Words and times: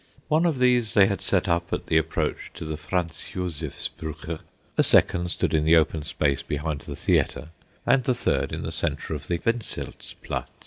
One 0.29 0.47
of 0.47 0.57
these 0.57 0.95
they 0.95 1.05
had 1.05 1.21
set 1.21 1.47
up 1.47 1.71
at 1.71 1.85
the 1.85 1.99
approach 1.99 2.49
to 2.55 2.65
the 2.65 2.75
Franz 2.75 3.23
Josefsbrucke, 3.35 4.39
a 4.75 4.81
second 4.83 5.29
stood 5.29 5.53
in 5.53 5.63
the 5.63 5.75
open 5.75 6.01
space 6.05 6.41
behind 6.41 6.81
the 6.81 6.95
theatre, 6.95 7.49
and 7.85 8.03
the 8.03 8.15
third 8.15 8.51
in 8.51 8.63
the 8.63 8.71
centre 8.71 9.13
of 9.13 9.27
the 9.27 9.37
Wenzelsplatz. 9.37 10.45